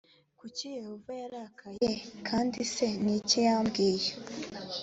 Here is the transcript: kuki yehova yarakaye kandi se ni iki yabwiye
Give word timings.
kuki 0.39 0.63
yehova 0.77 1.11
yarakaye 1.21 1.89
kandi 2.27 2.57
se 2.73 2.85
ni 3.03 3.13
iki 3.19 3.37
yabwiye 3.47 4.09